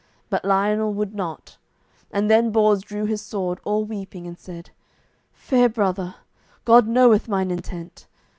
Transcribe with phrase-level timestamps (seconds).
[0.31, 1.57] But Lionel would not,
[2.09, 4.71] and then Bors drew his sword, all weeping, and said,
[5.31, 6.15] "Fair brother,
[6.65, 8.07] God knoweth mine intent.